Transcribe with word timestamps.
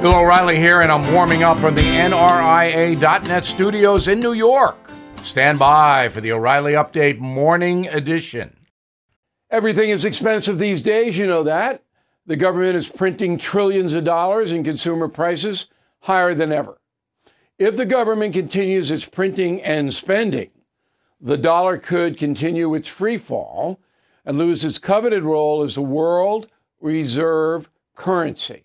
Bill 0.00 0.16
O'Reilly 0.16 0.56
here, 0.56 0.80
and 0.80 0.90
I'm 0.90 1.12
warming 1.12 1.42
up 1.42 1.58
from 1.58 1.74
the 1.74 1.82
NRIA.net 1.82 3.44
studios 3.44 4.08
in 4.08 4.18
New 4.18 4.32
York. 4.32 4.78
Stand 5.16 5.58
by 5.58 6.08
for 6.08 6.22
the 6.22 6.32
O'Reilly 6.32 6.72
Update 6.72 7.18
Morning 7.18 7.86
Edition. 7.86 8.56
Everything 9.50 9.90
is 9.90 10.06
expensive 10.06 10.58
these 10.58 10.80
days, 10.80 11.18
you 11.18 11.26
know 11.26 11.42
that. 11.42 11.82
The 12.24 12.36
government 12.36 12.76
is 12.76 12.88
printing 12.88 13.36
trillions 13.36 13.92
of 13.92 14.04
dollars 14.04 14.52
and 14.52 14.64
consumer 14.64 15.06
prices 15.06 15.66
higher 16.00 16.32
than 16.32 16.50
ever. 16.50 16.80
If 17.58 17.76
the 17.76 17.84
government 17.84 18.32
continues 18.32 18.90
its 18.90 19.04
printing 19.04 19.60
and 19.60 19.92
spending, 19.92 20.50
the 21.20 21.36
dollar 21.36 21.76
could 21.76 22.16
continue 22.16 22.72
its 22.74 22.88
free 22.88 23.18
fall 23.18 23.78
and 24.24 24.38
lose 24.38 24.64
its 24.64 24.78
coveted 24.78 25.24
role 25.24 25.62
as 25.62 25.74
the 25.74 25.82
world 25.82 26.46
reserve 26.80 27.68
currency. 27.94 28.64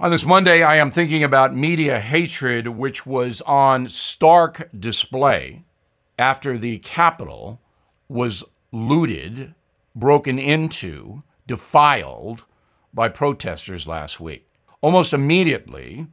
On 0.00 0.12
this 0.12 0.24
Monday, 0.24 0.62
I 0.62 0.76
am 0.76 0.92
thinking 0.92 1.24
about 1.24 1.56
media 1.56 1.98
hatred, 1.98 2.68
which 2.68 3.04
was 3.04 3.40
on 3.40 3.88
stark 3.88 4.68
display 4.78 5.64
after 6.16 6.56
the 6.56 6.78
Capitol 6.78 7.60
was 8.08 8.44
looted, 8.70 9.56
broken 9.96 10.38
into, 10.38 11.18
defiled 11.48 12.44
by 12.94 13.08
protesters 13.08 13.88
last 13.88 14.20
week. 14.20 14.48
Almost 14.82 15.12
immediately, 15.12 16.06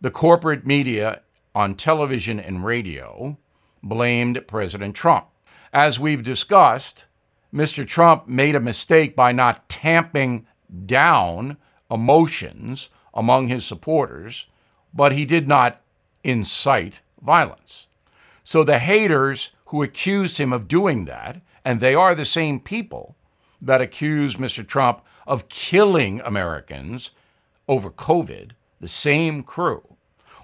the 0.00 0.12
corporate 0.12 0.64
media 0.64 1.22
on 1.52 1.74
television 1.74 2.38
and 2.38 2.64
radio 2.64 3.36
blamed 3.82 4.46
President 4.46 4.94
Trump. 4.94 5.26
As 5.72 5.98
we've 5.98 6.22
discussed, 6.22 7.06
Mr. 7.52 7.84
Trump 7.84 8.28
made 8.28 8.54
a 8.54 8.60
mistake 8.60 9.16
by 9.16 9.32
not 9.32 9.68
tamping 9.68 10.46
down 10.86 11.56
emotions 11.90 12.88
among 13.12 13.48
his 13.48 13.64
supporters, 13.64 14.46
but 14.92 15.12
he 15.12 15.24
did 15.24 15.46
not 15.48 15.80
incite 16.22 17.00
violence. 17.22 17.86
So 18.44 18.62
the 18.64 18.78
haters 18.78 19.50
who 19.66 19.82
accused 19.82 20.38
him 20.38 20.52
of 20.52 20.68
doing 20.68 21.04
that, 21.06 21.40
and 21.64 21.80
they 21.80 21.94
are 21.94 22.14
the 22.14 22.24
same 22.24 22.60
people 22.60 23.16
that 23.60 23.80
accused 23.80 24.38
Mr. 24.38 24.66
Trump 24.66 25.02
of 25.26 25.48
killing 25.48 26.20
Americans 26.20 27.10
over 27.66 27.90
COVID, 27.90 28.52
the 28.80 28.88
same 28.88 29.42
crew, 29.42 29.96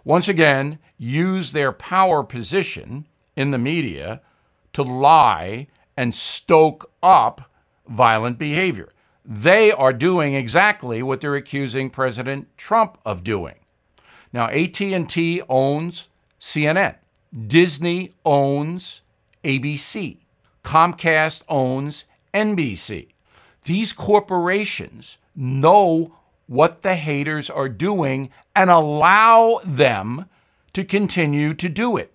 once 0.05 0.29
again 0.29 0.79
use 0.97 1.53
their 1.53 1.73
power 1.73 2.23
position 2.23 3.07
in 3.37 3.51
the 3.51 3.59
media 3.59 4.23
to 4.73 4.83
lie 4.83 5.67
and 5.97 6.15
stoke 6.15 6.91
up 7.03 7.51
violent 7.87 8.39
behavior. 8.39 8.91
They 9.25 9.71
are 9.73 9.93
doing 9.93 10.35
exactly 10.35 11.03
what 11.03 11.21
they're 11.21 11.37
accusing 11.37 11.91
President 11.91 12.49
Trump 12.57 12.99
of 13.05 13.23
doing. 13.23 13.57
Now 14.33 14.49
AT&T 14.49 15.43
owns 15.49 16.09
CNN. 16.41 16.97
Disney 17.47 18.13
owns 18.25 19.03
ABC. 19.45 20.19
Comcast 20.65 21.43
owns 21.49 22.05
NBC. 22.35 23.09
These 23.65 23.93
corporations 23.93 25.19
know 25.37 26.15
what 26.47 26.83
the 26.83 26.97
haters 26.97 27.49
are 27.51 27.69
doing 27.69 28.31
and 28.57 28.71
allow 28.71 29.61
them 29.65 30.27
to 30.73 30.85
continue 30.85 31.55
to 31.55 31.69
do 31.69 31.97
it 31.97 32.13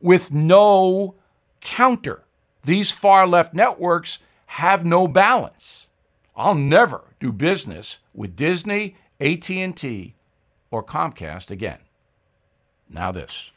with 0.00 0.32
no 0.32 1.14
counter. 1.60 2.24
These 2.64 2.90
far 2.90 3.26
left 3.26 3.54
networks 3.54 4.18
have 4.46 4.84
no 4.84 5.08
balance. 5.08 5.87
I'll 6.38 6.54
never 6.54 7.02
do 7.18 7.32
business 7.32 7.98
with 8.14 8.36
Disney, 8.36 8.94
AT&T, 9.18 10.14
or 10.70 10.84
Comcast 10.84 11.50
again. 11.50 11.80
Now 12.88 13.10
this. 13.10 13.50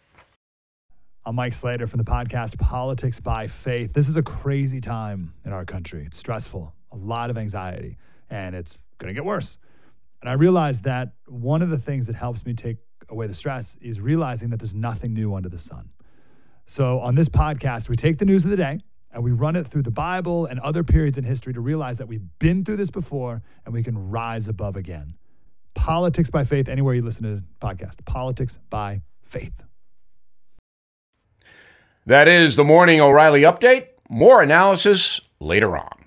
I'm 1.23 1.35
Mike 1.35 1.53
Slater 1.53 1.85
from 1.85 1.99
the 1.99 2.03
podcast 2.03 2.57
Politics 2.57 3.19
by 3.19 3.45
Faith. 3.45 3.93
This 3.93 4.09
is 4.09 4.15
a 4.17 4.23
crazy 4.23 4.81
time 4.81 5.35
in 5.45 5.53
our 5.53 5.63
country. 5.63 6.05
It's 6.07 6.17
stressful, 6.17 6.73
a 6.91 6.95
lot 6.95 7.29
of 7.29 7.37
anxiety, 7.37 7.97
and 8.31 8.55
it's 8.55 8.79
going 8.97 9.09
to 9.09 9.13
get 9.13 9.25
worse. 9.25 9.59
And 10.21 10.27
I 10.27 10.33
realized 10.33 10.83
that 10.85 11.11
one 11.27 11.61
of 11.61 11.69
the 11.69 11.77
things 11.77 12.07
that 12.07 12.15
helps 12.15 12.47
me 12.47 12.55
take 12.55 12.77
away 13.09 13.27
the 13.27 13.35
stress 13.35 13.77
is 13.79 14.01
realizing 14.01 14.49
that 14.49 14.57
there's 14.57 14.73
nothing 14.73 15.13
new 15.13 15.35
under 15.35 15.49
the 15.49 15.59
sun. 15.59 15.91
So 16.65 16.99
on 17.01 17.13
this 17.13 17.29
podcast, 17.29 17.89
we 17.89 17.95
take 17.95 18.17
the 18.17 18.25
news 18.25 18.43
of 18.43 18.49
the 18.49 18.57
day 18.57 18.79
and 19.13 19.23
we 19.23 19.31
run 19.31 19.55
it 19.55 19.67
through 19.67 19.83
the 19.83 19.91
Bible 19.91 20.45
and 20.45 20.59
other 20.59 20.83
periods 20.83 21.17
in 21.17 21.23
history 21.23 21.53
to 21.53 21.61
realize 21.61 21.97
that 21.97 22.07
we've 22.07 22.27
been 22.39 22.63
through 22.63 22.77
this 22.77 22.89
before 22.89 23.41
and 23.65 23.73
we 23.73 23.83
can 23.83 24.09
rise 24.09 24.47
above 24.47 24.75
again. 24.75 25.15
Politics 25.73 26.29
by 26.29 26.43
faith, 26.43 26.67
anywhere 26.67 26.93
you 26.93 27.01
listen 27.01 27.23
to 27.23 27.35
the 27.35 27.43
podcast. 27.61 28.03
Politics 28.05 28.59
by 28.69 29.01
faith. 29.23 29.63
That 32.05 32.27
is 32.27 32.55
the 32.55 32.63
Morning 32.63 32.99
O'Reilly 32.99 33.41
Update. 33.41 33.87
More 34.09 34.41
analysis 34.41 35.21
later 35.39 35.77
on. 35.77 36.00